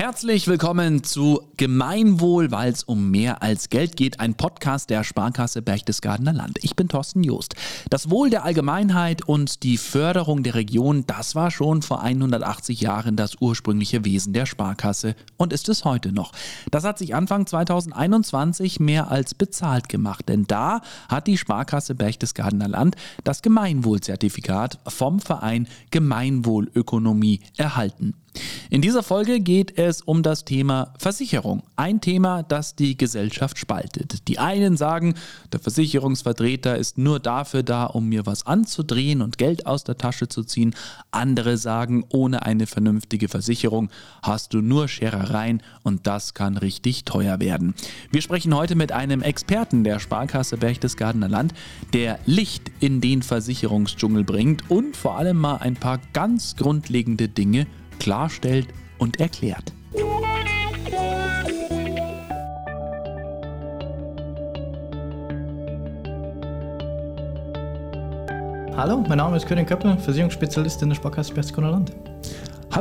[0.00, 4.18] Herzlich willkommen zu Gemeinwohl, weil es um mehr als Geld geht.
[4.18, 6.56] Ein Podcast der Sparkasse Berchtesgadener Land.
[6.62, 7.54] Ich bin Thorsten Joost.
[7.90, 13.14] Das Wohl der Allgemeinheit und die Förderung der Region, das war schon vor 180 Jahren
[13.14, 16.32] das ursprüngliche Wesen der Sparkasse und ist es heute noch.
[16.70, 20.80] Das hat sich Anfang 2021 mehr als bezahlt gemacht, denn da
[21.10, 28.14] hat die Sparkasse Berchtesgadener Land das Gemeinwohlzertifikat vom Verein Gemeinwohlökonomie erhalten.
[28.72, 31.64] In dieser Folge geht es um das Thema Versicherung.
[31.74, 34.28] Ein Thema, das die Gesellschaft spaltet.
[34.28, 35.14] Die einen sagen,
[35.52, 40.28] der Versicherungsvertreter ist nur dafür da, um mir was anzudrehen und Geld aus der Tasche
[40.28, 40.76] zu ziehen.
[41.10, 43.90] Andere sagen, ohne eine vernünftige Versicherung
[44.22, 47.74] hast du nur Scherereien und das kann richtig teuer werden.
[48.12, 51.54] Wir sprechen heute mit einem Experten der Sparkasse Berchtesgadener Land,
[51.92, 57.66] der Licht in den Versicherungsdschungel bringt und vor allem mal ein paar ganz grundlegende Dinge
[58.00, 58.66] klarstellt
[58.98, 59.72] und erklärt.
[68.76, 71.92] Hallo, mein Name ist König Köppel, Versicherungsspezialist in der Sparkasse Berchtesgadener Land.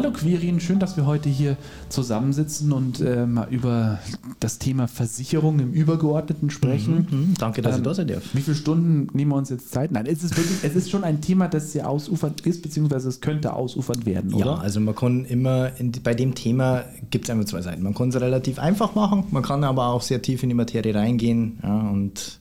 [0.01, 1.57] Hallo Quirin, schön, dass wir heute hier
[1.89, 3.99] zusammensitzen und äh, mal über
[4.39, 7.05] das Thema Versicherung im Übergeordneten sprechen.
[7.11, 7.33] Mhm, mhm.
[7.37, 8.23] danke, dass ähm, ich da sein darf.
[8.31, 9.91] Wie viele Stunden nehmen wir uns jetzt Zeit?
[9.91, 13.19] Nein, es ist wirklich, es ist schon ein Thema, das sehr ausufernd ist, beziehungsweise es
[13.19, 14.45] könnte ausufernd werden, oder?
[14.45, 17.83] Ja, also man kann immer, in, bei dem Thema gibt es einfach zwei Seiten.
[17.83, 20.95] Man kann es relativ einfach machen, man kann aber auch sehr tief in die Materie
[20.95, 22.39] reingehen ja, und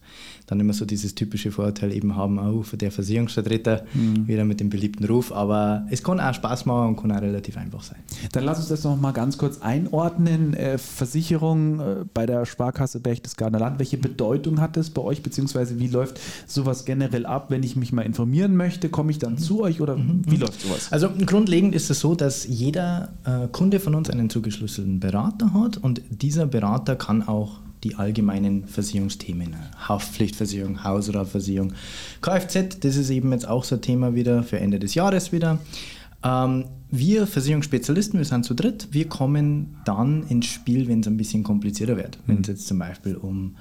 [0.49, 4.27] dann immer so dieses typische Vorurteil eben haben, auch für der Versicherungsvertreter, mhm.
[4.27, 5.31] wieder mit dem beliebten Ruf.
[5.31, 7.99] Aber es kann auch Spaß machen und kann auch relativ einfach sein.
[8.33, 10.55] Dann lass uns das noch mal ganz kurz einordnen.
[10.55, 15.79] Äh, Versicherung äh, bei der Sparkasse Berchtesgadener Land, welche Bedeutung hat das bei euch, beziehungsweise
[15.79, 17.51] wie läuft sowas generell ab?
[17.51, 19.39] Wenn ich mich mal informieren möchte, komme ich dann mhm.
[19.39, 20.23] zu euch oder mhm.
[20.27, 20.91] wie läuft sowas?
[20.91, 25.77] Also grundlegend ist es so, dass jeder äh, Kunde von uns einen zugeschlüsselten Berater hat
[25.77, 29.55] und dieser Berater kann auch die allgemeinen Versicherungsthemen.
[29.89, 31.73] Haftpflichtversicherung, Hausratversicherung,
[32.21, 35.59] Kfz, das ist eben jetzt auch so ein Thema wieder für Ende des Jahres wieder.
[36.25, 41.17] Ähm, wir Versicherungsspezialisten, wir sind zu dritt, wir kommen dann ins Spiel, wenn es ein
[41.17, 42.19] bisschen komplizierter wird.
[42.27, 43.57] Wenn es jetzt zum Beispiel um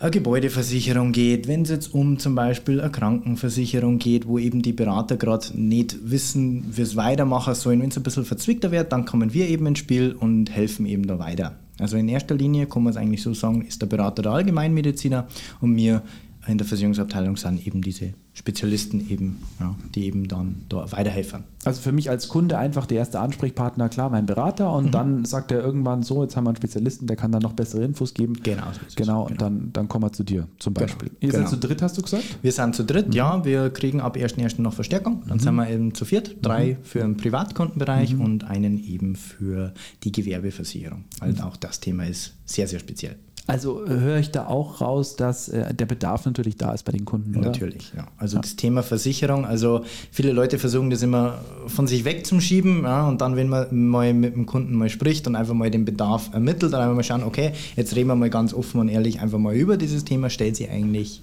[0.00, 4.72] eine Gebäudeversicherung geht, wenn es jetzt um zum Beispiel eine Krankenversicherung geht, wo eben die
[4.72, 9.04] Berater gerade nicht wissen, wie es weitermachen sollen, wenn es ein bisschen verzwickter wird, dann
[9.04, 11.56] kommen wir eben ins Spiel und helfen eben da weiter.
[11.80, 15.26] Also in erster Linie kann man es eigentlich so sagen, ist der Berater der Allgemeinmediziner
[15.60, 16.02] und wir
[16.46, 21.44] in der Versicherungsabteilung sind eben diese Spezialisten eben, ja, die eben dann da weiterhelfen.
[21.64, 24.90] Also für mich als Kunde einfach der erste Ansprechpartner, klar, mein Berater und mhm.
[24.92, 27.84] dann sagt er irgendwann so, jetzt haben wir einen Spezialisten, der kann dann noch bessere
[27.84, 28.34] Infos geben.
[28.42, 28.62] Genau.
[28.72, 29.40] So genau, und genau.
[29.40, 31.08] dann, dann kommen wir zu dir zum genau, Beispiel.
[31.08, 31.20] Genau.
[31.20, 31.42] Ihr genau.
[31.42, 32.24] seid zu dritt, hast du gesagt?
[32.40, 33.12] Wir sind zu dritt, mhm.
[33.12, 33.44] ja.
[33.44, 34.62] Wir kriegen ab 1.1.
[34.62, 35.22] noch Verstärkung.
[35.26, 35.42] Dann mhm.
[35.42, 36.36] sind wir eben zu viert.
[36.40, 36.84] Drei mhm.
[36.84, 38.20] für den Privatkundenbereich mhm.
[38.22, 39.74] und einen eben für
[40.04, 41.04] die Gewerbeversicherung.
[41.22, 41.40] Mhm.
[41.40, 43.16] auch das Thema ist sehr, sehr speziell.
[43.50, 46.92] Also äh, höre ich da auch raus, dass äh, der Bedarf natürlich da ist bei
[46.92, 47.48] den Kunden, oder?
[47.48, 48.06] Natürlich, ja.
[48.16, 48.42] Also ja.
[48.42, 53.36] das Thema Versicherung, also viele Leute versuchen das immer von sich wegzuschieben ja, und dann,
[53.36, 56.80] wenn man mal mit dem Kunden mal spricht und einfach mal den Bedarf ermittelt, dann
[56.80, 59.76] einfach mal schauen, okay, jetzt reden wir mal ganz offen und ehrlich einfach mal über
[59.76, 61.22] dieses Thema, stellt sich eigentlich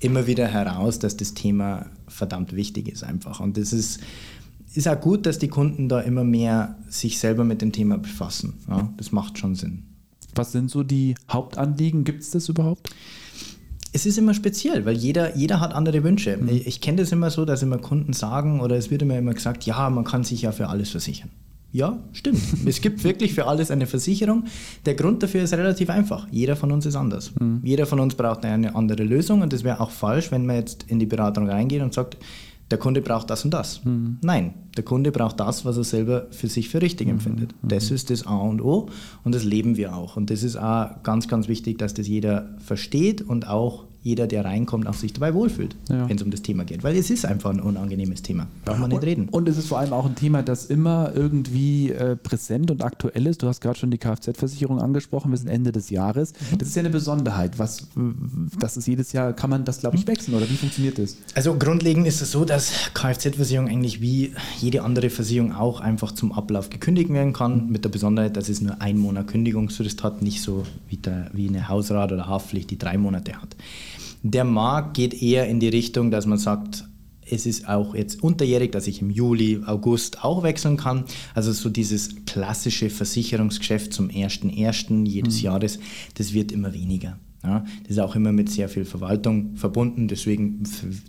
[0.00, 3.40] immer wieder heraus, dass das Thema verdammt wichtig ist einfach.
[3.40, 4.00] Und das ist,
[4.74, 8.54] ist auch gut, dass die Kunden da immer mehr sich selber mit dem Thema befassen.
[8.68, 9.89] Ja, das macht schon Sinn.
[10.34, 12.04] Was sind so die Hauptanliegen?
[12.04, 12.90] Gibt es das überhaupt?
[13.92, 16.36] Es ist immer speziell, weil jeder, jeder hat andere Wünsche.
[16.36, 16.48] Mhm.
[16.48, 19.64] Ich kenne das immer so, dass immer Kunden sagen oder es wird immer immer gesagt,
[19.64, 21.30] ja, man kann sich ja für alles versichern.
[21.72, 22.40] Ja, stimmt.
[22.66, 24.44] es gibt wirklich für alles eine Versicherung.
[24.86, 26.26] Der Grund dafür ist relativ einfach.
[26.30, 27.32] Jeder von uns ist anders.
[27.38, 27.60] Mhm.
[27.64, 30.84] Jeder von uns braucht eine andere Lösung und das wäre auch falsch, wenn man jetzt
[30.88, 32.16] in die Beratung reingeht und sagt,
[32.70, 33.84] der Kunde braucht das und das.
[33.84, 34.18] Mhm.
[34.22, 37.14] Nein, der Kunde braucht das, was er selber für sich für richtig mhm.
[37.14, 37.54] empfindet.
[37.62, 37.68] Mhm.
[37.68, 38.88] Das ist das A und O
[39.24, 40.16] und das leben wir auch.
[40.16, 44.44] Und das ist auch ganz, ganz wichtig, dass das jeder versteht und auch jeder, der
[44.44, 46.08] reinkommt, auch sich dabei wohlfühlt, ja.
[46.08, 46.82] wenn es um das Thema geht.
[46.82, 48.46] Weil es ist einfach ein unangenehmes Thema.
[48.64, 49.28] Braucht man nicht reden.
[49.28, 53.26] Und es ist vor allem auch ein Thema, das immer irgendwie äh, präsent und aktuell
[53.26, 53.42] ist.
[53.42, 55.30] Du hast gerade schon die Kfz-Versicherung angesprochen.
[55.30, 56.32] Wir sind Ende des Jahres.
[56.32, 56.58] Mhm.
[56.58, 57.58] Das ist ja eine Besonderheit.
[57.58, 57.88] Was,
[58.58, 60.08] das ist jedes Jahr, kann man das, glaube ich, mhm.
[60.08, 61.18] wechseln oder wie funktioniert das?
[61.34, 66.32] Also grundlegend ist es so, dass Kfz-Versicherung eigentlich wie jede andere Versicherung auch einfach zum
[66.32, 67.66] Ablauf gekündigt werden kann.
[67.66, 67.72] Mhm.
[67.72, 71.48] Mit der Besonderheit, dass es nur ein Monat Kündigungsfrist hat, nicht so wie, der, wie
[71.48, 73.56] eine Hausrat oder Haftpflicht, die drei Monate hat.
[74.22, 76.84] Der Markt geht eher in die Richtung, dass man sagt,
[77.30, 81.04] es ist auch jetzt unterjährig, dass ich im Juli, August auch wechseln kann.
[81.34, 85.06] Also so dieses klassische Versicherungsgeschäft zum 1.1.
[85.06, 85.44] jedes mhm.
[85.44, 85.78] Jahres,
[86.14, 87.18] das wird immer weniger.
[87.42, 90.62] Ja, das ist auch immer mit sehr viel Verwaltung verbunden, deswegen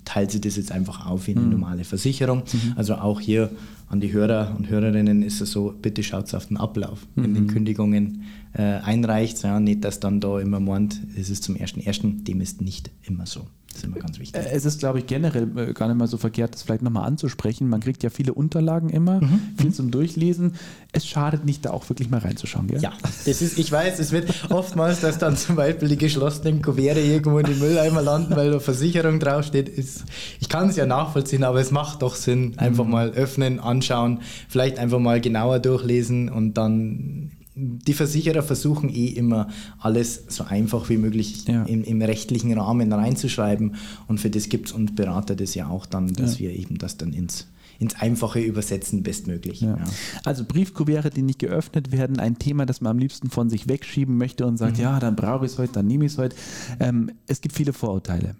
[0.05, 1.49] teilt sie das jetzt einfach auf wie eine mhm.
[1.51, 2.43] normale Versicherung.
[2.51, 2.73] Mhm.
[2.77, 3.49] Also auch hier
[3.89, 7.35] an die Hörer und Hörerinnen ist es so, bitte schaut auf den Ablauf, wenn mhm.
[7.35, 8.23] die Kündigungen
[8.53, 9.43] äh, einreicht.
[9.43, 13.25] Ja, nicht, dass dann da immer meint, es ist zum 1.1., dem ist nicht immer
[13.25, 13.41] so.
[13.71, 14.41] Das ist immer ganz wichtig.
[14.41, 17.07] Äh, es ist, glaube ich, generell äh, gar nicht mal so verkehrt, das vielleicht nochmal
[17.07, 17.69] anzusprechen.
[17.69, 19.41] Man kriegt ja viele Unterlagen immer, mhm.
[19.57, 20.55] viel zum Durchlesen.
[20.91, 22.67] Es schadet nicht, da auch wirklich mal reinzuschauen.
[22.67, 22.81] Gell?
[22.81, 22.91] Ja,
[23.25, 27.39] das ist, ich weiß, es wird oftmals, dass dann zum Beispiel die geschlossenen Kuverte irgendwo
[27.39, 29.69] in den Mülleimer landen, weil da Versicherung draufsteht.
[29.69, 30.03] Ist,
[30.39, 32.91] ich kann es ja nachvollziehen, aber es macht doch Sinn, einfach mhm.
[32.91, 34.19] mal öffnen, anschauen,
[34.49, 39.49] vielleicht einfach mal genauer durchlesen und dann die Versicherer versuchen eh immer
[39.79, 41.63] alles so einfach wie möglich ja.
[41.63, 43.75] im, im, rechtlichen Rahmen reinzuschreiben
[44.07, 46.47] und für das gibt es uns Berater das ja auch dann, dass ja.
[46.47, 49.61] wir eben das dann ins, ins Einfache übersetzen bestmöglich.
[49.61, 49.77] Ja.
[49.77, 49.83] Ja.
[50.23, 54.17] Also Briefkuverte, die nicht geöffnet werden, ein Thema, das man am liebsten von sich wegschieben
[54.17, 54.83] möchte und sagt, mhm.
[54.83, 56.35] ja, dann brauche ich es heute, dann nehme ich es heute.
[56.79, 58.35] Ähm, es gibt viele Vorurteile.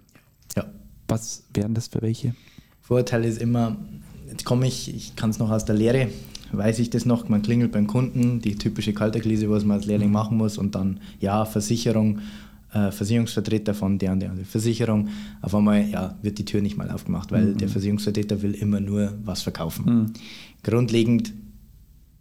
[0.56, 0.66] Ja.
[1.10, 2.34] Was wären das für welche?
[2.80, 3.76] Vorurteile ist immer,
[4.30, 6.08] jetzt komme ich, ich kann es noch aus der Lehre,
[6.52, 10.12] weiß ich das noch, man klingelt beim Kunden, die typische Kalterkrise, was man als Lehrling
[10.12, 12.20] machen muss und dann, ja, Versicherung,
[12.74, 15.10] äh, Versicherungsvertreter von der und der Versicherung,
[15.42, 17.58] auf einmal ja, wird die Tür nicht mal aufgemacht, weil mhm.
[17.58, 19.86] der Versicherungsvertreter will immer nur was verkaufen.
[19.86, 20.06] Mhm.
[20.64, 21.34] Grundlegend,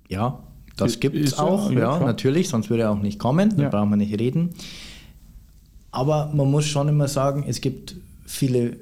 [0.09, 0.38] ja,
[0.76, 3.91] das gibt es auch, ja, ja natürlich, sonst würde er auch nicht kommen, da brauchen
[3.91, 4.50] wir nicht reden.
[5.91, 8.76] Aber man muss schon immer sagen, es gibt viele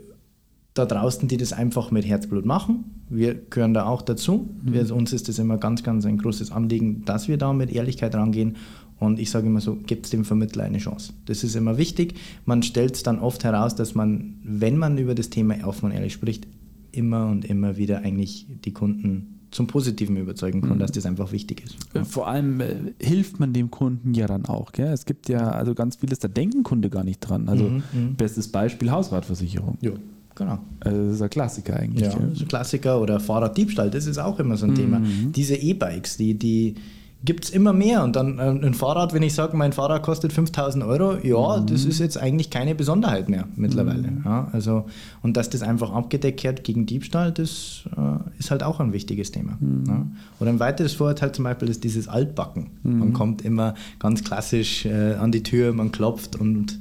[0.79, 2.85] da draußen, die das einfach mit Herzblut machen.
[3.09, 4.51] Wir gehören da auch dazu.
[4.63, 4.73] Mhm.
[4.73, 8.15] Wir, uns ist das immer ganz, ganz ein großes Anliegen, dass wir da mit Ehrlichkeit
[8.15, 8.57] rangehen.
[8.99, 11.13] Und ich sage immer so, gibt es dem Vermittler eine Chance.
[11.27, 12.15] Das ist immer wichtig.
[12.45, 15.93] Man stellt es dann oft heraus, dass man, wenn man über das Thema offen und
[15.93, 16.47] ehrlich spricht,
[16.91, 20.81] immer und immer wieder eigentlich die Kunden zum Positiven überzeugen kann, mhm.
[20.81, 21.77] dass das einfach wichtig ist.
[21.95, 22.05] Ja.
[22.05, 24.73] Vor allem äh, hilft man dem Kunden ja dann auch.
[24.73, 24.89] Gell?
[24.89, 27.49] Es gibt ja also ganz vieles, da denken Kunde gar nicht dran.
[27.49, 28.15] Also mhm, mhm.
[28.17, 29.79] bestes Beispiel Hausratversicherung.
[29.81, 29.93] Ja.
[30.39, 30.59] Genau.
[30.81, 32.13] Also das ist ein Klassiker eigentlich.
[32.13, 34.77] Ja, ein Klassiker oder Fahrraddiebstahl, das ist auch immer so ein mhm.
[34.77, 35.03] Thema.
[35.35, 36.77] Diese E-Bikes, die, die
[37.25, 38.05] gibt es immer mehr.
[38.05, 41.67] Und dann äh, ein Fahrrad, wenn ich sage, mein Fahrrad kostet 5000 Euro, ja, mhm.
[41.67, 44.11] das ist jetzt eigentlich keine Besonderheit mehr mittlerweile.
[44.11, 44.23] Mhm.
[44.25, 44.87] Ja, also,
[45.23, 49.33] und dass das einfach abgedeckt wird gegen Diebstahl, das äh, ist halt auch ein wichtiges
[49.33, 49.59] Thema.
[49.61, 49.85] Mhm.
[49.87, 50.07] Ja.
[50.39, 52.71] Oder ein weiteres Vorurteil zum Beispiel ist dieses Altbacken.
[52.83, 53.13] Man mhm.
[53.13, 56.79] kommt immer ganz klassisch äh, an die Tür, man klopft und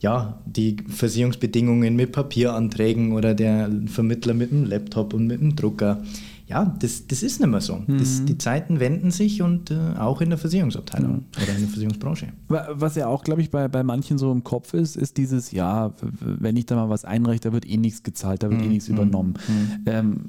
[0.00, 6.02] ja, die Versicherungsbedingungen mit Papieranträgen oder der Vermittler mit dem Laptop und mit dem Drucker
[6.50, 7.76] ja, das, das ist nicht mehr so.
[7.76, 7.98] Mhm.
[7.98, 11.24] Das, die Zeiten wenden sich und äh, auch in der Versicherungsabteilung mhm.
[11.40, 12.28] oder in der Versicherungsbranche.
[12.48, 15.92] Was ja auch, glaube ich, bei, bei manchen so im Kopf ist, ist dieses, ja,
[16.20, 18.70] wenn ich da mal was einreiche, da wird eh nichts gezahlt, da wird eh mhm.
[18.70, 18.94] eh nichts mhm.
[18.96, 19.34] übernommen.
[19.46, 19.82] Mhm.
[19.86, 20.20] Ähm,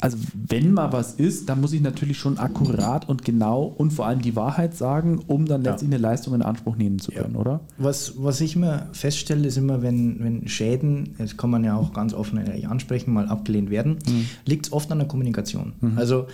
[0.00, 0.16] also
[0.46, 4.22] wenn mal was ist, dann muss ich natürlich schon akkurat und genau und vor allem
[4.22, 5.96] die Wahrheit sagen, um dann letztlich ja.
[5.96, 7.40] eine Leistung in Anspruch nehmen zu können, ja.
[7.40, 7.60] oder?
[7.78, 11.92] Was, was ich immer feststelle, ist immer, wenn, wenn Schäden, das kann man ja auch
[11.92, 14.26] ganz offen ansprechen, mal abgelehnt werden, mhm.
[14.46, 15.31] liegt es oft an der Kommunikation.
[15.32, 15.72] Kommunikation.
[15.80, 15.98] Mhm.
[15.98, 16.26] Also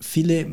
[0.00, 0.46] viele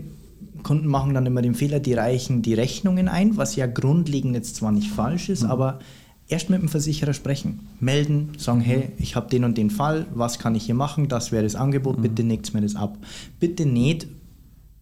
[0.64, 4.56] Kunden machen dann immer den Fehler, die reichen die Rechnungen ein, was ja grundlegend jetzt
[4.56, 5.50] zwar nicht falsch ist, mhm.
[5.50, 5.80] aber
[6.28, 8.64] erst mit dem Versicherer sprechen, melden, sagen, mhm.
[8.64, 11.56] hey, ich habe den und den Fall, was kann ich hier machen, das wäre das
[11.56, 12.04] Angebot, mhm.
[12.04, 12.98] bitte nickt mir das ab.
[13.40, 14.08] Bitte nicht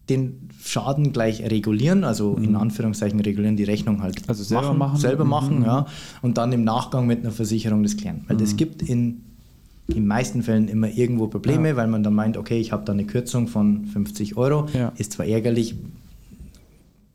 [0.10, 2.44] den Schaden gleich regulieren, also mhm.
[2.44, 5.00] in Anführungszeichen regulieren, die Rechnung halt also selber machen, machen.
[5.00, 5.66] selber machen, mhm.
[5.66, 5.86] ja,
[6.22, 8.24] und dann im Nachgang mit einer Versicherung das klären.
[8.28, 9.22] Weil das gibt in
[9.96, 11.76] in meisten Fällen immer irgendwo Probleme, ja.
[11.76, 14.92] weil man dann meint, okay, ich habe da eine Kürzung von 50 Euro, ja.
[14.98, 15.76] ist zwar ärgerlich,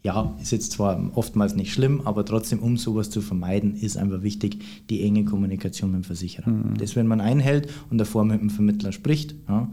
[0.03, 4.22] ja, ist jetzt zwar oftmals nicht schlimm, aber trotzdem, um sowas zu vermeiden, ist einfach
[4.22, 4.58] wichtig,
[4.91, 6.51] die enge Kommunikation mit dem Versicherer.
[6.51, 6.77] Mhm.
[6.79, 9.70] Das, wenn man einhält und davor mit dem Vermittler spricht, ja,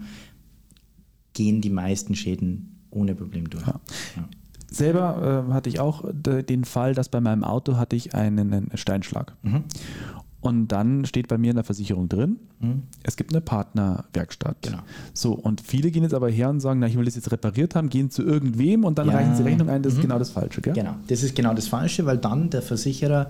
[1.34, 3.66] gehen die meisten Schäden ohne Problem durch.
[3.66, 3.80] Ja.
[4.16, 4.30] Ja.
[4.70, 9.36] Selber äh, hatte ich auch den Fall, dass bei meinem Auto hatte ich einen Steinschlag.
[9.44, 9.66] Mhm.
[10.42, 12.84] Und dann steht bei mir in der Versicherung drin, mhm.
[13.04, 14.58] es gibt eine Partnerwerkstatt.
[14.64, 14.80] Genau.
[15.14, 17.76] So, und viele gehen jetzt aber her und sagen, na, ich will das jetzt repariert
[17.76, 19.14] haben, gehen zu irgendwem und dann ja.
[19.14, 20.00] reichen sie Rechnung ein, das mhm.
[20.00, 20.74] ist genau das Falsche, gell?
[20.74, 23.28] Genau, das ist genau das Falsche, weil dann der Versicherer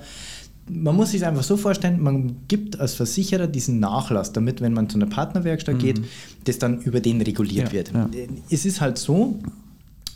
[0.70, 4.88] man muss sich einfach so vorstellen, man gibt als Versicherer diesen Nachlass, damit, wenn man
[4.88, 5.80] zu einer Partnerwerkstatt mhm.
[5.80, 6.01] geht,
[6.46, 7.91] das dann über den reguliert ja, wird.
[7.94, 8.10] Ja.
[8.50, 9.39] Es ist halt so,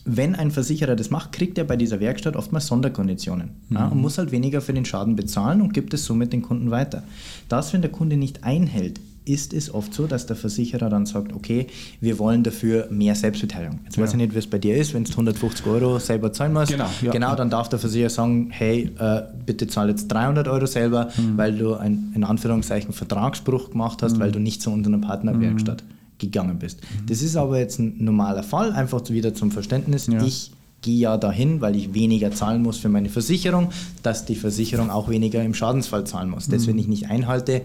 [0.05, 3.75] wenn ein Versicherer das macht, kriegt er bei dieser Werkstatt oftmals Sonderkonditionen mhm.
[3.75, 6.71] ja, und muss halt weniger für den Schaden bezahlen und gibt es somit den Kunden
[6.71, 7.03] weiter.
[7.49, 11.33] Das, wenn der Kunde nicht einhält, ist es oft so, dass der Versicherer dann sagt,
[11.33, 11.65] okay,
[11.99, 13.79] wir wollen dafür mehr Selbstbeteiligung.
[13.83, 14.03] Jetzt ja.
[14.03, 16.71] weiß ich nicht, wie es bei dir ist, wenn du 150 Euro selber zahlen musst.
[16.71, 17.11] Genau, ja.
[17.11, 21.37] genau dann darf der Versicherer sagen, hey, äh, bitte zahl jetzt 300 Euro selber, mhm.
[21.37, 24.19] weil du einen in Anführungszeichen Vertragsbruch gemacht hast, mhm.
[24.19, 25.94] weil du nicht zu unserer Partnerwerkstatt mhm
[26.25, 26.81] gegangen bist.
[26.81, 27.05] Mhm.
[27.07, 30.07] Das ist aber jetzt ein normaler Fall, einfach wieder zum Verständnis.
[30.07, 30.23] Ja.
[30.23, 30.51] Ich
[30.81, 33.69] gehe ja dahin, weil ich weniger zahlen muss für meine Versicherung,
[34.03, 36.47] dass die Versicherung auch weniger im Schadensfall zahlen muss.
[36.47, 37.63] Das, wenn ich nicht einhalte,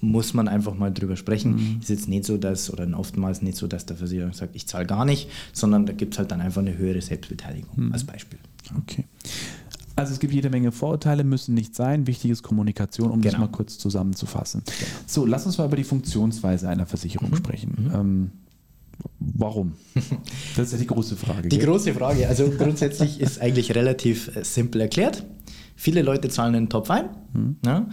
[0.00, 1.56] muss man einfach mal drüber sprechen.
[1.56, 1.80] Mhm.
[1.80, 4.86] Ist jetzt nicht so, dass, oder oftmals nicht so, dass der Versicherer sagt, ich zahle
[4.86, 7.92] gar nicht, sondern da gibt es halt dann einfach eine höhere Selbstbeteiligung mhm.
[7.92, 8.38] als Beispiel.
[8.76, 9.04] Okay.
[9.98, 12.06] Also es gibt jede Menge Vorurteile, müssen nicht sein.
[12.06, 13.32] Wichtig ist Kommunikation, um genau.
[13.32, 14.62] das mal kurz zusammenzufassen.
[14.64, 14.90] Genau.
[15.06, 17.36] So, lass uns mal über die Funktionsweise einer Versicherung mhm.
[17.36, 17.76] sprechen.
[17.78, 17.94] Mhm.
[17.94, 18.30] Ähm,
[19.18, 19.72] warum?
[20.56, 21.48] Das ist ja die große Frage.
[21.48, 21.66] Die gell?
[21.66, 22.28] große Frage.
[22.28, 25.24] Also grundsätzlich ist eigentlich relativ äh, simpel erklärt.
[25.76, 27.08] Viele Leute zahlen in den Topf ein.
[27.32, 27.56] Mhm.
[27.64, 27.86] Ja,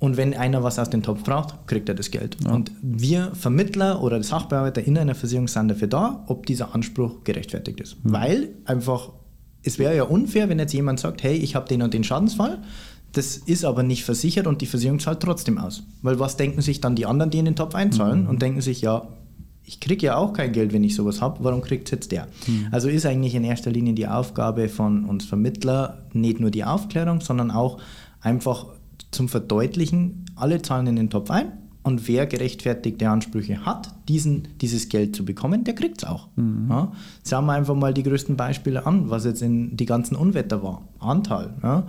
[0.00, 2.38] und wenn einer was aus dem Topf braucht, kriegt er das Geld.
[2.42, 2.52] Ja.
[2.52, 7.80] Und wir Vermittler oder Sachbearbeiter in einer Versicherung sind dafür da, ob dieser Anspruch gerechtfertigt
[7.80, 8.02] ist.
[8.02, 8.12] Mhm.
[8.12, 9.12] Weil einfach,
[9.62, 12.58] es wäre ja unfair, wenn jetzt jemand sagt, hey, ich habe den und den Schadensfall,
[13.12, 15.82] das ist aber nicht versichert und die Versicherung zahlt trotzdem aus.
[16.02, 18.28] Weil was denken sich dann die anderen, die in den Topf einzahlen mhm.
[18.28, 19.08] und denken sich, ja,
[19.64, 22.28] ich kriege ja auch kein Geld, wenn ich sowas habe, warum kriegt es jetzt der?
[22.46, 22.68] Mhm.
[22.70, 27.20] Also ist eigentlich in erster Linie die Aufgabe von uns Vermittler nicht nur die Aufklärung,
[27.20, 27.78] sondern auch
[28.20, 28.66] einfach
[29.10, 31.52] zum Verdeutlichen, alle zahlen in den Topf ein
[31.82, 36.28] und wer gerechtfertigte Ansprüche hat, diesen, dieses Geld zu bekommen, der kriegt es auch.
[36.36, 36.66] Mhm.
[36.68, 36.92] Ja,
[37.26, 40.82] schauen wir einfach mal die größten Beispiele an, was jetzt in die ganzen Unwetter war.
[40.98, 41.54] Anteil.
[41.62, 41.86] Ja.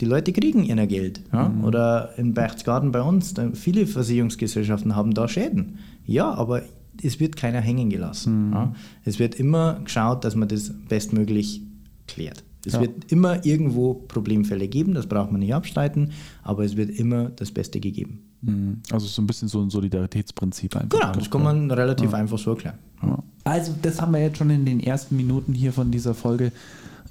[0.00, 1.22] Die Leute kriegen ihr Geld.
[1.32, 1.48] Ja.
[1.48, 1.64] Mhm.
[1.64, 5.78] Oder in Berchtesgaden bei uns, viele Versicherungsgesellschaften haben da Schäden.
[6.04, 6.62] Ja, aber
[7.02, 8.50] es wird keiner hängen gelassen.
[8.50, 8.74] Mhm.
[9.04, 11.62] Es wird immer geschaut, dass man das bestmöglich
[12.06, 12.44] klärt.
[12.66, 12.80] Es ja.
[12.80, 16.10] wird immer irgendwo Problemfälle geben, das braucht man nicht abstreiten,
[16.42, 18.29] aber es wird immer das Beste gegeben.
[18.42, 18.80] Mhm.
[18.90, 20.98] Also so ein bisschen so ein Solidaritätsprinzip einfach.
[20.98, 22.18] Genau, das kann man relativ ja.
[22.18, 22.78] einfach so erklären.
[23.02, 23.18] Ja.
[23.44, 26.52] Also das haben wir jetzt schon in den ersten Minuten hier von dieser Folge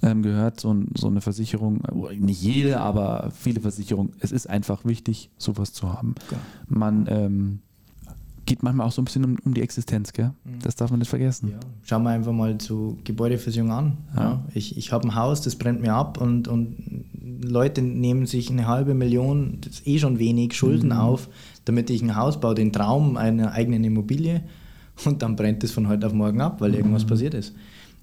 [0.02, 1.82] ähm, gehört, so, so, eine Versicherung,
[2.18, 6.16] nicht jede, aber viele Versicherungen, es ist einfach wichtig, sowas zu haben.
[6.68, 7.60] Man ähm,
[8.46, 10.32] geht manchmal auch so ein bisschen um, um die Existenz, gell?
[10.44, 10.60] Mhm.
[10.64, 11.50] Das darf man nicht vergessen.
[11.50, 11.60] Ja.
[11.84, 13.98] Schauen wir einfach mal zu Gebäudeversicherung an.
[14.16, 14.44] Ja.
[14.54, 16.78] Ich, ich habe ein Haus, das brennt mir ab und, und
[17.42, 20.98] Leute nehmen sich eine halbe Million, das ist eh schon wenig, Schulden mhm.
[20.98, 21.30] auf,
[21.66, 24.44] damit ich ein Haus baue, den Traum einer eigenen Immobilie
[25.06, 27.10] und dann brennt es von heute auf morgen ab, weil irgendwas mhm.
[27.10, 27.54] passiert ist.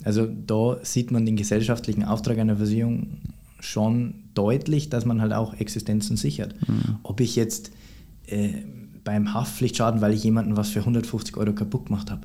[0.04, 3.18] Also da sieht man den gesellschaftlichen Auftrag einer Versicherung
[3.60, 6.54] schon deutlich, dass man halt auch Existenzen sichert.
[6.68, 6.98] Mhm.
[7.02, 7.72] Ob ich jetzt
[8.26, 8.50] äh,
[9.04, 12.22] beim Haftpflichtschaden, weil ich jemanden was für 150 Euro kaputt gemacht habe.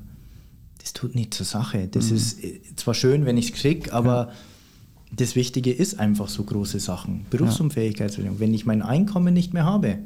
[0.80, 1.88] Das tut nicht zur Sache.
[1.90, 2.16] Das mhm.
[2.18, 4.34] ist äh, zwar schön, wenn ich es kriege, aber ja.
[5.16, 7.26] Das Wichtige ist einfach so große Sachen.
[7.30, 8.40] Berufsunfähigkeitsversicherung.
[8.40, 9.98] Wenn ich mein Einkommen nicht mehr habe,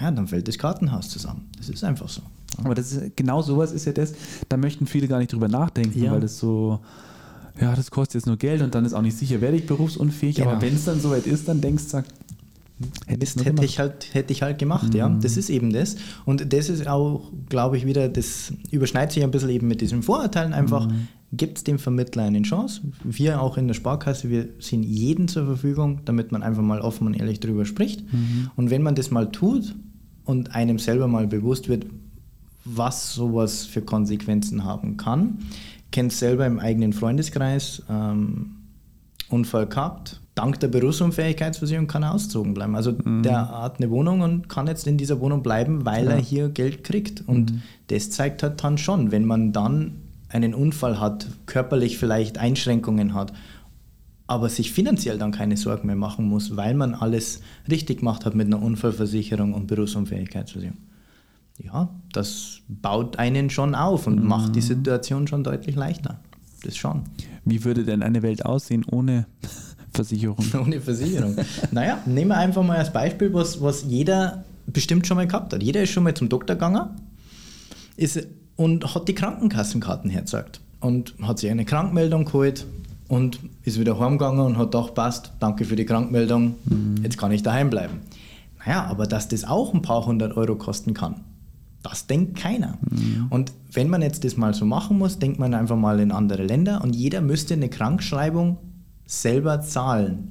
[0.00, 1.48] ja, dann fällt das Kartenhaus zusammen.
[1.56, 2.22] Das ist einfach so.
[2.58, 4.14] Aber das ist, genau sowas ist ja das,
[4.48, 6.12] da möchten viele gar nicht drüber nachdenken, ja.
[6.12, 6.80] weil das so,
[7.60, 10.36] ja, das kostet jetzt nur Geld und dann ist auch nicht sicher, werde ich berufsunfähig.
[10.36, 10.50] Genau.
[10.50, 12.02] Aber wenn es dann soweit ist, dann denkst du,
[13.18, 14.98] Mist hätte ich, halt, hätte ich halt gemacht, mhm.
[14.98, 15.08] ja.
[15.08, 15.96] Das ist eben das.
[16.24, 20.02] Und das ist auch, glaube ich, wieder, das überschneidet sich ein bisschen eben mit diesen
[20.02, 20.88] Vorurteilen einfach.
[20.88, 21.08] Mhm.
[21.34, 22.82] Gibt es dem Vermittler eine Chance?
[23.04, 27.06] Wir auch in der Sparkasse, wir sind jeden zur Verfügung, damit man einfach mal offen
[27.06, 28.12] und ehrlich darüber spricht.
[28.12, 28.50] Mhm.
[28.54, 29.74] Und wenn man das mal tut
[30.24, 31.86] und einem selber mal bewusst wird,
[32.64, 35.38] was sowas für Konsequenzen haben kann,
[35.90, 38.56] kennt selber im eigenen Freundeskreis ähm,
[39.32, 42.74] Unfall gehabt, dank der Berufsunfähigkeitsversicherung kann er ausgezogen bleiben.
[42.74, 43.22] Also mhm.
[43.22, 46.12] der hat eine Wohnung und kann jetzt in dieser Wohnung bleiben, weil ja.
[46.12, 47.26] er hier Geld kriegt.
[47.26, 47.62] Und mhm.
[47.88, 49.96] das zeigt halt dann schon, wenn man dann
[50.28, 53.32] einen Unfall hat, körperlich vielleicht Einschränkungen hat,
[54.26, 58.34] aber sich finanziell dann keine Sorgen mehr machen muss, weil man alles richtig gemacht hat
[58.34, 60.78] mit einer Unfallversicherung und Berufsunfähigkeitsversicherung.
[61.58, 64.28] Ja, das baut einen schon auf und mhm.
[64.28, 66.18] macht die Situation schon deutlich leichter.
[66.62, 67.02] Das schon.
[67.44, 69.26] Wie würde denn eine Welt aussehen ohne
[69.92, 70.44] Versicherung.
[70.54, 71.36] Ohne Versicherung.
[71.70, 75.62] naja, nehmen wir einfach mal als Beispiel, was, was jeder bestimmt schon mal gehabt hat.
[75.62, 76.88] Jeder ist schon mal zum Doktor gegangen
[77.96, 78.26] ist,
[78.56, 82.66] und hat die Krankenkassenkarten hergezeigt und hat sich eine Krankmeldung geholt
[83.08, 86.96] und ist wieder heimgegangen und hat gedacht, passt, danke für die Krankmeldung, mhm.
[87.02, 88.00] jetzt kann ich daheim bleiben.
[88.64, 91.24] Naja, aber dass das auch ein paar hundert Euro kosten kann,
[91.82, 92.78] das denkt keiner.
[92.90, 93.26] Mhm.
[93.30, 96.44] Und wenn man jetzt das mal so machen muss, denkt man einfach mal in andere
[96.44, 98.58] Länder und jeder müsste eine Krankschreibung
[99.06, 100.30] selber zahlen.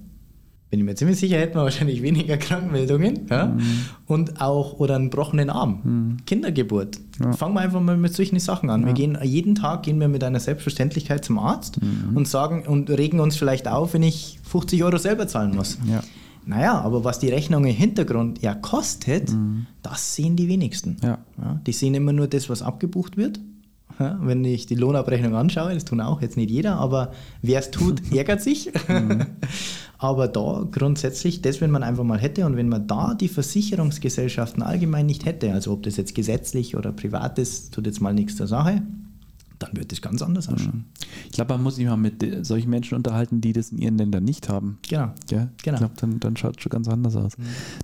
[0.69, 3.47] Bin ich mir ziemlich sicher, hätten wir wahrscheinlich weniger Krankmeldungen ja?
[3.47, 3.61] Mhm.
[4.07, 5.81] und auch oder einen gebrochenen Arm.
[5.83, 6.17] Mhm.
[6.25, 6.97] Kindergeburt.
[7.21, 7.33] Ja.
[7.33, 8.81] Fangen wir einfach mal mit solchen Sachen an.
[8.81, 8.87] Ja.
[8.87, 12.15] Wir gehen jeden Tag gehen wir mit einer Selbstverständlichkeit zum Arzt mhm.
[12.15, 15.77] und sagen und regen uns vielleicht auf, wenn ich 50 Euro selber zahlen muss.
[16.45, 16.55] Ja.
[16.55, 19.67] Naja, aber was die Rechnung im Hintergrund ja kostet, mhm.
[19.83, 20.97] das sehen die wenigsten.
[21.03, 21.19] Ja.
[21.65, 23.39] die sehen immer nur das, was abgebucht wird
[24.01, 27.71] ja, wenn ich die Lohnabrechnung anschaue, das tun auch jetzt nicht jeder, aber wer es
[27.71, 28.71] tut, ärgert sich.
[28.87, 29.25] Mhm.
[29.97, 34.63] aber da grundsätzlich, das, wenn man einfach mal hätte und wenn man da die Versicherungsgesellschaften
[34.63, 38.35] allgemein nicht hätte, also ob das jetzt gesetzlich oder privat ist, tut jetzt mal nichts
[38.35, 38.81] zur Sache,
[39.61, 40.85] dann wird es ganz anders ausschauen.
[41.25, 44.23] Ich glaube, man muss sich mal mit solchen Menschen unterhalten, die das in ihren Ländern
[44.23, 44.79] nicht haben.
[44.87, 45.13] Genau.
[45.29, 45.75] Ja, Genau.
[45.75, 47.33] Ich glaube, dann, dann schaut es schon ganz anders aus.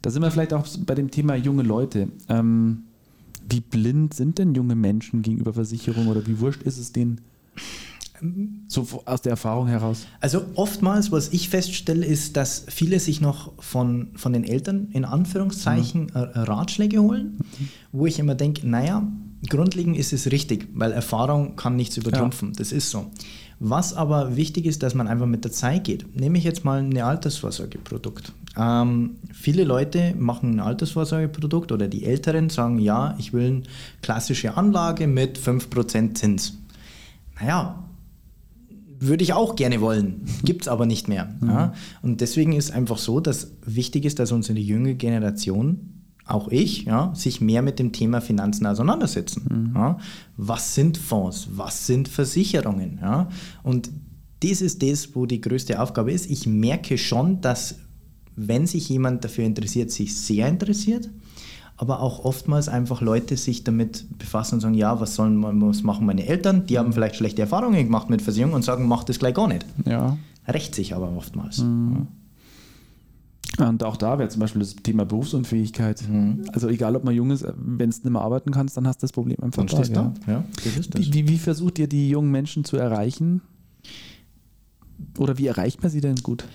[0.01, 2.09] Da sind wir vielleicht auch bei dem Thema junge Leute.
[2.29, 2.83] Ähm,
[3.49, 7.21] wie blind sind denn junge Menschen gegenüber Versicherungen oder wie wurscht ist es denen?
[8.67, 10.07] So aus der Erfahrung heraus.
[10.19, 15.05] Also oftmals, was ich feststelle, ist, dass viele sich noch von, von den Eltern in
[15.05, 17.37] Anführungszeichen äh, Ratschläge holen,
[17.91, 19.07] wo ich immer denke, naja,
[19.49, 22.53] grundlegend ist es richtig, weil Erfahrung kann nichts übertrumpfen.
[22.53, 23.11] Das ist so.
[23.59, 26.15] Was aber wichtig ist, dass man einfach mit der Zeit geht.
[26.15, 28.31] Nehme ich jetzt mal ein Altersvorsorgeprodukt.
[28.55, 33.63] Ähm, viele Leute machen ein Altersvorsorgeprodukt oder die Älteren sagen, ja, ich will eine
[34.01, 36.57] klassische Anlage mit 5% Zins.
[37.39, 37.83] Naja,
[38.99, 41.35] würde ich auch gerne wollen, gibt es aber nicht mehr.
[41.45, 41.73] Ja?
[42.01, 45.93] Und deswegen ist einfach so, dass wichtig ist, dass unsere junge Generation,
[46.25, 49.71] auch ich, ja, sich mehr mit dem Thema Finanzen auseinandersetzen.
[49.75, 49.97] Ja?
[50.35, 51.49] Was sind Fonds?
[51.55, 52.99] Was sind Versicherungen?
[53.01, 53.29] Ja?
[53.63, 53.89] Und
[54.41, 56.29] das ist das, wo die größte Aufgabe ist.
[56.29, 57.79] Ich merke schon, dass
[58.35, 61.09] wenn sich jemand dafür interessiert, sich sehr interessiert,
[61.77, 66.07] aber auch oftmals einfach Leute sich damit befassen und sagen, ja, was sollen was machen
[66.07, 66.65] meine Eltern?
[66.65, 69.65] Die haben vielleicht schlechte Erfahrungen gemacht mit Versicherung und sagen, mach das gleich gar nicht.
[69.85, 70.17] Ja.
[70.47, 71.59] Rächt sich aber oftmals.
[73.59, 76.03] Und auch da wäre zum Beispiel das Thema Berufsunfähigkeit.
[76.51, 79.03] Also egal, ob man jung ist, wenn du nicht mehr arbeiten kannst, dann hast du
[79.03, 80.13] das Problem einfach Dann stehst du ja.
[80.25, 80.31] da.
[80.31, 81.01] Ja, das ist das.
[81.01, 83.41] Wie, wie, wie versucht ihr die jungen Menschen zu erreichen?
[85.17, 86.45] Oder wie erreicht man sie denn gut?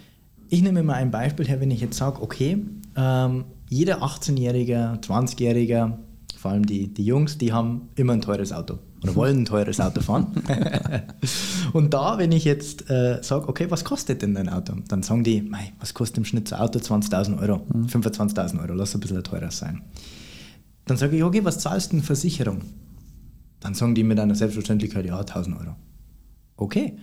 [0.49, 2.65] Ich nehme mal ein Beispiel her, wenn ich jetzt sage, okay,
[2.97, 5.97] ähm, jeder 18-Jährige, 20-Jähriger,
[6.37, 9.81] vor allem die, die Jungs, die haben immer ein teures Auto oder wollen ein teures
[9.81, 10.27] Auto fahren.
[11.73, 14.75] und da, wenn ich jetzt äh, sage, okay, was kostet denn dein Auto?
[14.89, 16.81] Dann sagen die, mei, was kostet im Schnitt so ein Auto?
[16.81, 19.81] 20.000 Euro, 25.000 Euro, lass ein bisschen teurer sein.
[20.85, 22.61] Dann sage ich, okay, was zahlst du denn Versicherung?
[23.61, 25.77] Dann sagen die mit einer Selbstverständlichkeit, ja, 1000 Euro.
[26.57, 26.99] Okay,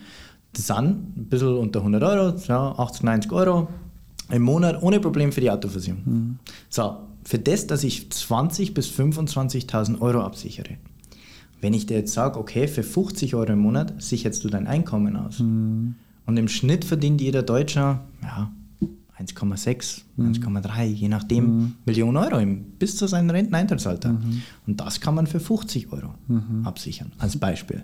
[0.54, 3.70] das sind ein bisschen unter 100 Euro, ja, 80, 90 Euro
[4.32, 6.40] im Monat ohne Problem für die Autoversicherung.
[6.70, 10.78] So, für das, dass ich 20.000 bis 25.000 Euro absichere.
[11.62, 15.16] Wenn ich dir jetzt sage, okay, für 50 Euro im Monat sicherst du dein Einkommen
[15.16, 15.40] aus.
[16.26, 18.52] Und im Schnitt verdient jeder Deutscher, ja,
[19.20, 22.42] 1,6, 1,3, je nachdem, Millionen Euro
[22.80, 24.18] bis zu seinem Renteneintrittsalter.
[24.66, 26.14] Und das kann man für 50 Euro
[26.64, 27.84] absichern, als Beispiel.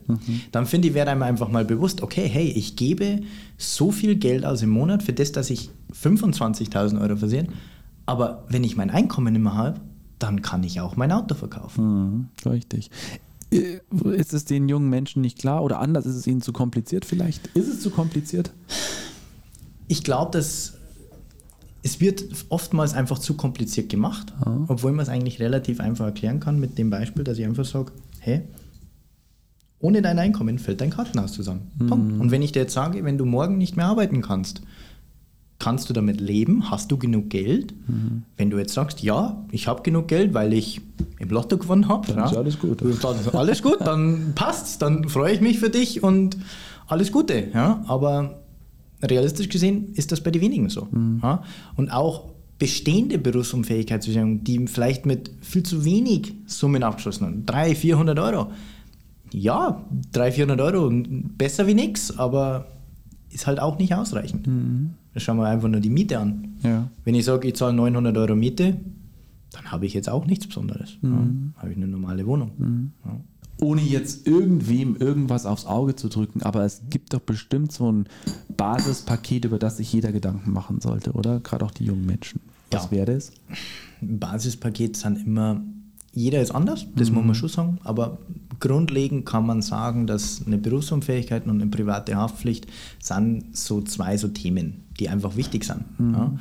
[0.52, 3.22] Dann finde ich, wäre einem einfach mal bewusst, okay, hey, ich gebe
[3.58, 7.50] so viel Geld aus im Monat für das, dass ich 25.000 Euro versichern,
[8.06, 9.82] aber wenn ich mein Einkommen nicht mehr habe,
[10.20, 12.30] dann kann ich auch mein Auto verkaufen.
[12.46, 12.90] Mhm, richtig.
[13.52, 13.80] Äh,
[14.16, 16.06] Ist es den jungen Menschen nicht klar oder anders?
[16.06, 17.48] Ist es ihnen zu kompliziert vielleicht?
[17.48, 18.52] Ist es zu kompliziert?
[19.88, 20.78] Ich glaube, dass
[21.86, 24.34] es wird oftmals einfach zu kompliziert gemacht,
[24.68, 27.92] obwohl man es eigentlich relativ einfach erklären kann mit dem Beispiel, dass ich einfach sage,
[28.20, 28.42] hey,
[29.78, 31.72] ohne dein Einkommen fällt dein Kartenhaus zusammen.
[31.88, 32.20] Punkt.
[32.20, 34.64] Und wenn ich dir jetzt sage, wenn du morgen nicht mehr arbeiten kannst,
[35.60, 36.72] kannst du damit leben?
[36.72, 37.76] Hast du genug Geld?
[38.36, 40.82] Wenn du jetzt sagst, ja, ich habe genug Geld, weil ich
[41.20, 42.82] im Lotto gewonnen habe, Dann ist alles gut.
[42.82, 46.36] Dann ist alles gut, dann passt's, dann freue ich mich für dich und
[46.88, 47.50] alles Gute.
[47.54, 47.84] Ja?
[47.86, 48.40] Aber
[49.10, 50.88] realistisch gesehen ist das bei den wenigen so.
[51.22, 51.44] Ja?
[51.76, 58.20] Und auch bestehende Berufsunfähigkeitsversicherungen, die vielleicht mit viel zu wenig Summen abgeschlossen haben, 300, 400
[58.20, 58.52] Euro.
[59.32, 59.82] Ja,
[60.14, 61.04] 300, 400 Euro,
[61.38, 62.68] besser wie nichts, aber
[63.30, 64.48] ist halt auch nicht ausreichend.
[65.14, 66.56] Da schauen wir einfach nur die Miete an.
[66.64, 66.90] Ja.
[67.04, 68.78] Wenn ich sage, ich zahle 900 Euro Miete,
[69.52, 70.98] dann habe ich jetzt auch nichts Besonderes.
[71.02, 71.10] Ja,
[71.58, 72.92] habe ich eine normale Wohnung.
[73.06, 73.20] Ja.
[73.62, 78.06] Ohne jetzt irgendwem irgendwas aufs Auge zu drücken, aber es gibt doch bestimmt so ein
[78.58, 81.40] Basispaket, über das sich jeder Gedanken machen sollte, oder?
[81.40, 82.42] Gerade auch die jungen Menschen.
[82.72, 82.92] Was Ja.
[82.92, 83.32] wäre das?
[84.02, 85.62] Basispaket sind immer,
[86.14, 88.18] jeder ist anders, das muss man schon sagen, aber
[88.60, 92.68] grundlegend kann man sagen, dass eine Berufsunfähigkeit und eine private Haftpflicht
[93.02, 95.84] sind so zwei so Themen, die einfach wichtig sind.
[96.00, 96.34] Ja.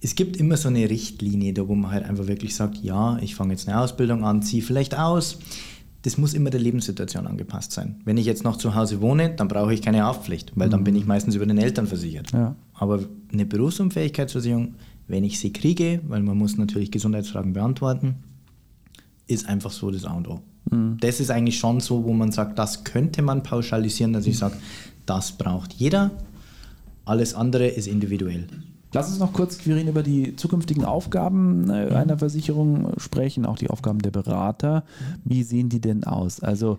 [0.00, 3.34] Es gibt immer so eine Richtlinie, da wo man halt einfach wirklich sagt, ja, ich
[3.34, 5.38] fange jetzt eine Ausbildung an, ziehe vielleicht aus.
[6.06, 8.00] Das muss immer der Lebenssituation angepasst sein.
[8.04, 10.94] Wenn ich jetzt noch zu Hause wohne, dann brauche ich keine Haftpflicht, weil dann bin
[10.94, 12.30] ich meistens über den Eltern versichert.
[12.30, 12.54] Ja.
[12.74, 13.00] Aber
[13.32, 14.76] eine Berufsunfähigkeitsversicherung,
[15.08, 18.18] wenn ich sie kriege, weil man muss natürlich Gesundheitsfragen beantworten,
[19.26, 20.42] ist einfach so das A und O.
[21.00, 24.56] Das ist eigentlich schon so, wo man sagt, das könnte man pauschalisieren, dass ich sage,
[25.06, 26.12] das braucht jeder,
[27.04, 28.46] alles andere ist individuell.
[28.92, 33.68] Lass uns noch kurz, Quirin, über die zukünftigen Aufgaben äh, einer Versicherung sprechen, auch die
[33.68, 34.84] Aufgaben der Berater.
[35.24, 36.40] Wie sehen die denn aus?
[36.40, 36.78] Also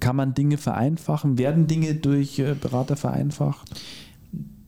[0.00, 1.38] kann man Dinge vereinfachen?
[1.38, 3.68] Werden Dinge durch äh, Berater vereinfacht?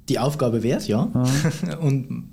[0.09, 1.11] Die Aufgabe wäre es, ja.
[1.81, 2.25] Und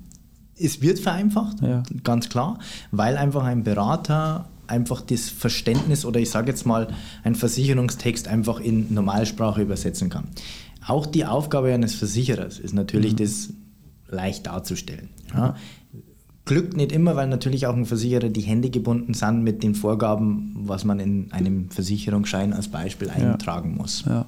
[0.58, 1.82] es wird vereinfacht, Ja.
[2.04, 2.58] ganz klar,
[2.90, 6.88] weil einfach ein Berater einfach das Verständnis oder ich sage jetzt mal
[7.24, 10.28] einen Versicherungstext einfach in Normalsprache übersetzen kann.
[10.86, 13.16] Auch die Aufgabe eines Versicherers ist natürlich mhm.
[13.16, 13.48] das
[14.12, 15.08] leicht darzustellen.
[15.34, 15.56] Ja.
[16.44, 20.52] Glückt nicht immer, weil natürlich auch ein Versicherer die Hände gebunden sind mit den Vorgaben,
[20.56, 24.04] was man in einem Versicherungsschein als Beispiel eintragen muss.
[24.06, 24.26] Ja.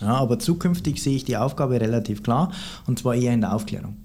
[0.00, 2.50] Ja, aber zukünftig sehe ich die Aufgabe relativ klar
[2.86, 3.96] und zwar eher in der Aufklärung.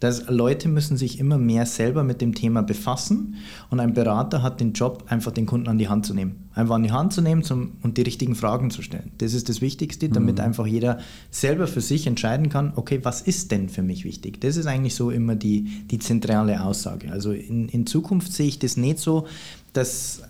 [0.00, 3.36] Dass Leute müssen sich immer mehr selber mit dem Thema befassen
[3.70, 6.48] und ein Berater hat den Job, einfach den Kunden an die Hand zu nehmen.
[6.54, 9.10] Einfach an die Hand zu nehmen zum, und die richtigen Fragen zu stellen.
[9.18, 10.44] Das ist das Wichtigste, damit mhm.
[10.44, 10.98] einfach jeder
[11.30, 14.40] selber für sich entscheiden kann, okay, was ist denn für mich wichtig?
[14.40, 17.12] Das ist eigentlich so immer die, die zentrale Aussage.
[17.12, 19.26] Also in, in Zukunft sehe ich das nicht so,
[19.72, 20.22] dass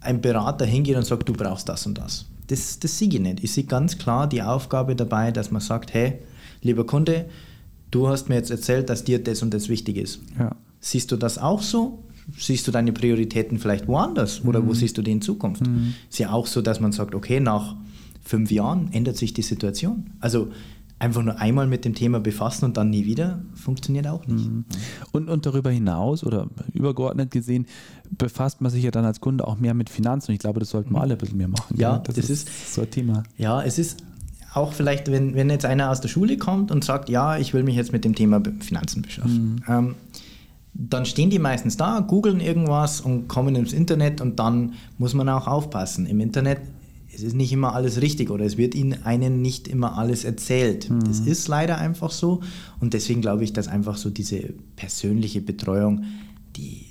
[0.00, 2.26] ein Berater hingeht und sagt, du brauchst das und das.
[2.46, 3.44] Das, das sehe ich nicht.
[3.44, 6.14] Ich sehe ganz klar die Aufgabe dabei, dass man sagt, hey,
[6.62, 7.26] lieber Kunde,
[7.90, 10.20] du hast mir jetzt erzählt, dass dir das und das wichtig ist.
[10.38, 10.56] Ja.
[10.80, 12.04] Siehst du das auch so?
[12.36, 14.68] Siehst du deine Prioritäten vielleicht woanders oder mhm.
[14.68, 15.66] wo siehst du die in Zukunft?
[15.66, 15.94] Mhm.
[16.10, 17.76] Ist ja auch so, dass man sagt, okay, nach
[18.22, 20.10] fünf Jahren ändert sich die Situation.
[20.20, 20.48] Also
[20.98, 24.46] einfach nur einmal mit dem Thema befassen und dann nie wieder, funktioniert auch nicht.
[24.46, 24.64] Mhm.
[25.12, 27.66] Und, und darüber hinaus oder übergeordnet gesehen,
[28.10, 30.32] befasst man sich ja dann als Kunde auch mehr mit Finanzen.
[30.32, 31.02] Ich glaube, das sollten wir mhm.
[31.02, 31.76] alle ein bisschen mehr machen.
[31.78, 33.22] Ja, das, das ist, ist so ein Thema.
[33.36, 33.98] Ja, es ist
[34.54, 37.62] auch vielleicht, wenn, wenn jetzt einer aus der Schule kommt und sagt, ja, ich will
[37.62, 39.62] mich jetzt mit dem Thema Finanzen beschaffen.
[39.66, 39.74] Mhm.
[39.74, 39.94] Ähm,
[40.74, 45.28] dann stehen die meistens da, googeln irgendwas und kommen ins Internet und dann muss man
[45.28, 46.06] auch aufpassen.
[46.06, 46.60] Im Internet
[47.18, 50.88] es ist nicht immer alles richtig oder es wird ihnen einen nicht immer alles erzählt.
[50.88, 51.04] Mhm.
[51.04, 52.42] Das ist leider einfach so
[52.80, 56.04] und deswegen glaube ich, dass einfach so diese persönliche Betreuung,
[56.54, 56.86] die,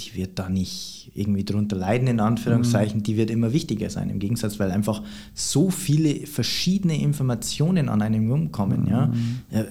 [0.00, 3.02] die wird da nicht irgendwie drunter leiden, in Anführungszeichen, mhm.
[3.02, 4.10] die wird immer wichtiger sein.
[4.10, 5.02] Im Gegensatz, weil einfach
[5.34, 8.82] so viele verschiedene Informationen an einem rumkommen.
[8.82, 8.88] Mhm.
[8.88, 9.12] Ja.
[9.52, 9.66] Ein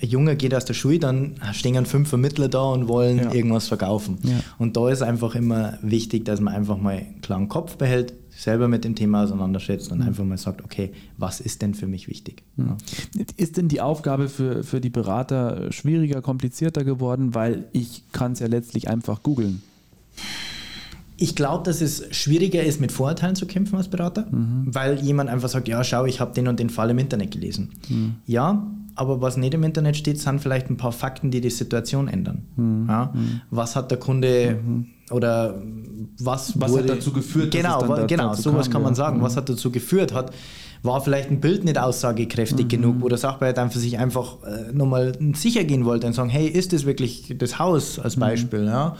[0.00, 3.32] Junge geht aus der Schule, dann stehen fünf Vermittler da und wollen ja.
[3.32, 4.18] irgendwas verkaufen.
[4.22, 4.40] Ja.
[4.58, 8.68] Und da ist einfach immer wichtig, dass man einfach mal einen klaren Kopf behält, selber
[8.68, 10.08] mit dem Thema auseinandersetzt und mhm.
[10.08, 12.42] einfach mal sagt, okay, was ist denn für mich wichtig?
[12.56, 12.76] Mhm.
[13.36, 18.40] Ist denn die Aufgabe für, für die Berater schwieriger, komplizierter geworden, weil ich kann es
[18.40, 19.62] ja letztlich einfach googeln?
[21.16, 24.66] Ich glaube, dass es schwieriger ist, mit Vorurteilen zu kämpfen als Berater, mhm.
[24.66, 27.70] weil jemand einfach sagt, ja, schau, ich habe den und den Fall im Internet gelesen.
[27.88, 28.14] Mhm.
[28.26, 32.08] Ja, aber was nicht im Internet steht, sind vielleicht ein paar Fakten, die die Situation
[32.08, 32.42] ändern.
[32.56, 32.86] Mhm.
[32.88, 33.12] Ja?
[33.14, 33.40] Mhm.
[33.50, 34.86] Was hat der Kunde mhm.
[35.10, 35.60] oder
[36.18, 37.50] was, was wurde, hat dazu geführt?
[37.50, 38.96] Genau, genau, sowas kann man ja.
[38.96, 39.22] sagen.
[39.22, 39.38] Was mhm.
[39.38, 40.14] hat dazu geführt?
[40.14, 40.32] Hat,
[40.84, 42.68] war vielleicht ein Bild nicht aussagekräftig mhm.
[42.68, 46.28] genug, wo der Sachbearbeiter dann für sich einfach äh, nochmal sicher gehen wollte und sagen,
[46.28, 48.20] hey, ist das wirklich das Haus als mhm.
[48.20, 48.60] Beispiel?
[48.60, 48.66] Mhm.
[48.66, 48.96] Ja?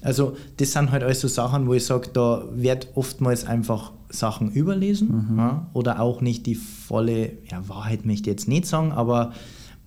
[0.00, 4.52] Also das sind halt alles so Sachen, wo ich sage, da wird oftmals einfach Sachen
[4.52, 5.38] überlesen mhm.
[5.38, 5.66] ja?
[5.72, 9.32] oder auch nicht die volle, ja, Wahrheit möchte ich jetzt nicht sagen, aber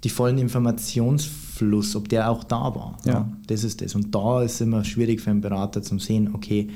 [0.03, 2.97] die vollen Informationsfluss, ob der auch da war.
[3.05, 3.13] Ja.
[3.13, 3.31] ja.
[3.47, 3.95] Das ist das.
[3.95, 6.67] Und da ist es immer schwierig für einen Berater zu sehen, okay,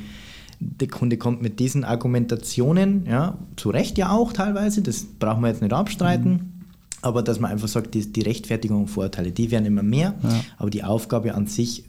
[0.62, 5.50] der Kunde kommt mit diesen Argumentationen, ja, zu Recht ja auch teilweise, das brauchen wir
[5.50, 6.32] jetzt nicht abstreiten.
[6.32, 6.39] Mhm.
[7.02, 10.30] Aber dass man einfach sagt, die, die Rechtfertigung und Vorteile, die werden immer mehr, ja.
[10.58, 11.86] aber die Aufgabe an sich,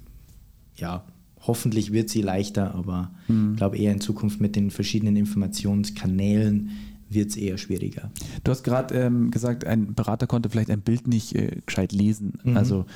[0.77, 1.05] ja,
[1.41, 3.51] hoffentlich wird sie leichter, aber mhm.
[3.53, 6.71] ich glaube eher in Zukunft mit den verschiedenen Informationskanälen
[7.11, 8.11] wird es eher schwieriger.
[8.43, 12.39] Du hast gerade ähm, gesagt, ein Berater konnte vielleicht ein Bild nicht äh, gescheit lesen.
[12.43, 12.57] Mhm.
[12.57, 12.87] Also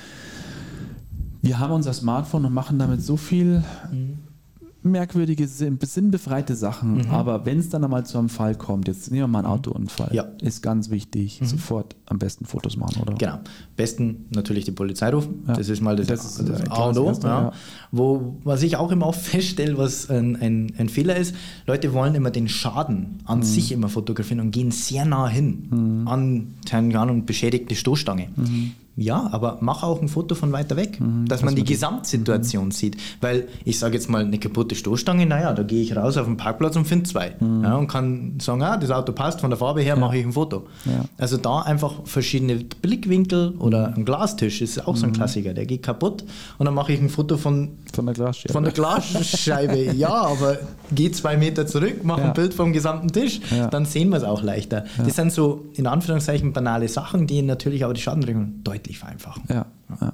[1.42, 3.62] wir haben unser Smartphone und machen damit so viel
[3.92, 4.25] mhm
[4.90, 6.98] merkwürdige, sinnbefreite Sachen.
[6.98, 7.10] Mhm.
[7.10, 10.10] Aber wenn es dann einmal zu einem Fall kommt, jetzt nehmen wir mal einen Autounfall,
[10.12, 10.24] ja.
[10.40, 11.46] ist ganz wichtig, mhm.
[11.46, 13.14] sofort am besten Fotos machen, oder?
[13.14, 13.40] Genau.
[13.76, 15.44] Besten natürlich die Polizei rufen.
[15.46, 15.54] Ja.
[15.54, 17.12] Das ist mal das, das, das, das A und O.
[17.22, 17.52] Ja.
[17.92, 21.34] Wo, was ich auch immer oft feststelle, was ein, ein, ein, Fehler ist,
[21.66, 23.42] Leute wollen immer den Schaden an mhm.
[23.42, 26.08] sich immer fotografieren und gehen sehr nah hin mhm.
[26.08, 28.28] an, keine Ahnung, beschädigte Stoßstange.
[28.96, 29.02] Mhm.
[29.02, 32.70] Ja, aber mach auch ein Foto von weiter weg, mhm, dass man die Gesamtsituation mhm.
[32.70, 32.96] sieht.
[33.20, 36.36] Weil ich sage jetzt mal, eine kaputte Stoßstange, naja, da gehe ich raus auf den
[36.36, 37.36] Parkplatz und finde zwei.
[37.38, 37.62] Mhm.
[37.62, 40.00] Ja, und kann sagen, ah, das Auto passt, von der Farbe her ja.
[40.00, 40.66] mache ich ein Foto.
[40.84, 41.04] Ja.
[41.18, 45.16] Also da einfach verschiedene Blickwinkel oder ein Glastisch ist auch so ein mhm.
[45.16, 46.24] Klassiker, der geht kaputt
[46.58, 48.52] und dann mache ich ein Foto von, von der Glasscheibe.
[48.52, 50.58] Von der Glasscheibe, ja, aber
[50.92, 54.42] geh zwei Meter zurück, mach ein Bild vom gesamten Tisch, dann sehen wir es auch
[54.42, 54.84] leichter.
[55.04, 59.42] Das sind so in Anführungszeichen banale Sachen, die natürlich aber die Schadenregelung deutlich deutlich vereinfachen.
[59.48, 59.66] Ja,
[60.00, 60.12] ja.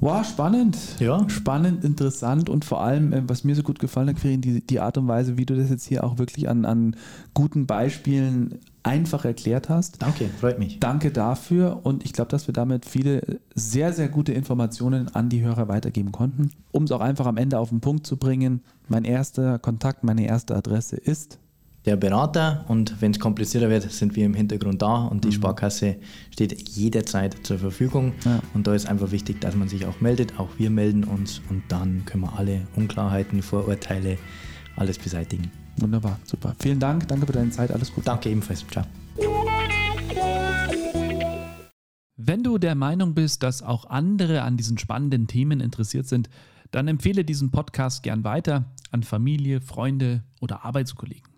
[0.00, 0.78] Wow, spannend.
[1.00, 1.28] Ja.
[1.28, 4.78] Spannend, interessant und vor allem, äh, was mir so gut gefallen hat, Quirin, die, die
[4.78, 6.94] Art und Weise, wie du das jetzt hier auch wirklich an, an
[7.34, 10.00] guten Beispielen einfach erklärt hast.
[10.00, 10.78] Danke, freut mich.
[10.78, 15.42] Danke dafür und ich glaube, dass wir damit viele sehr, sehr gute Informationen an die
[15.42, 16.52] Hörer weitergeben konnten.
[16.70, 20.24] Um es auch einfach am Ende auf den Punkt zu bringen, mein erster Kontakt, meine
[20.26, 21.40] erste Adresse ist
[21.88, 25.32] der Berater und wenn es komplizierter wird, sind wir im Hintergrund da und die mhm.
[25.32, 25.96] Sparkasse
[26.30, 28.12] steht jederzeit zur Verfügung.
[28.26, 28.40] Ja.
[28.52, 30.38] Und da ist einfach wichtig, dass man sich auch meldet.
[30.38, 34.18] Auch wir melden uns und dann können wir alle Unklarheiten, Vorurteile,
[34.76, 35.50] alles beseitigen.
[35.78, 36.54] Wunderbar, super.
[36.58, 38.06] Vielen Dank, danke für deine Zeit, alles gut.
[38.06, 38.84] Danke ebenfalls, ciao.
[42.16, 46.28] Wenn du der Meinung bist, dass auch andere an diesen spannenden Themen interessiert sind,
[46.70, 51.37] dann empfehle diesen Podcast gern weiter an Familie, Freunde oder Arbeitskollegen.